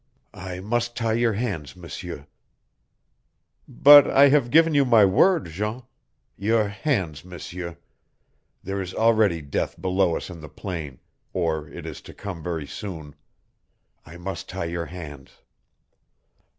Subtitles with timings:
[0.33, 2.25] "I must tie your hands, M'seur."
[3.67, 5.83] "But I have given you my word, Jean"
[6.49, 7.77] "Your hands, M'seur.
[8.63, 10.97] There is already death below us in the plain,
[11.33, 13.13] or it is to come very soon.
[14.03, 15.37] I must tie your hands."